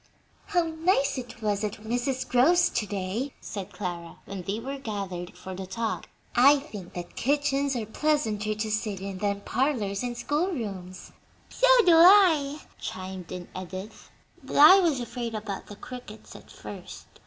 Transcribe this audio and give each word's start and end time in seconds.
"How 0.47 0.63
nice 0.63 1.19
it 1.19 1.43
was 1.43 1.63
at 1.63 1.73
Mrs. 1.73 2.27
Grove's 2.27 2.69
to 2.71 2.87
day!" 2.87 3.35
said 3.39 3.71
Clara, 3.71 4.17
when 4.25 4.41
they 4.41 4.59
were 4.59 4.79
gathered 4.79 5.37
for 5.37 5.53
the 5.53 5.67
talk. 5.67 6.09
"I 6.35 6.57
think 6.57 6.93
that 6.95 7.15
kitchens 7.15 7.75
are 7.75 7.85
pleasanter 7.85 8.55
to 8.55 8.71
sit 8.71 8.99
in 8.99 9.19
than 9.19 9.41
parlors 9.41 10.01
and 10.01 10.17
school 10.17 10.47
rooms." 10.47 11.11
"So 11.51 11.67
do 11.85 11.93
I," 11.95 12.61
chimed 12.79 13.31
in 13.31 13.47
Edith; 13.55 14.09
"but 14.43 14.55
I 14.55 14.79
was 14.79 14.99
afraid 14.99 15.35
about 15.35 15.67
the 15.67 15.75
crickets 15.75 16.35
at 16.35 16.49
first. 16.49 17.05